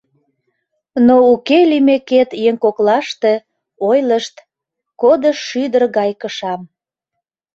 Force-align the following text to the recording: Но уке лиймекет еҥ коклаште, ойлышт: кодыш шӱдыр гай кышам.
Но 1.05 1.15
уке 1.33 1.59
лиймекет 1.69 2.29
еҥ 2.47 2.55
коклаште, 2.63 3.33
ойлышт: 3.89 4.35
кодыш 5.01 5.37
шӱдыр 5.47 5.83
гай 5.97 6.11
кышам. 6.21 6.61